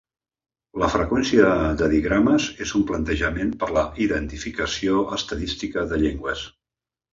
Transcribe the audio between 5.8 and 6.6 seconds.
de llengües.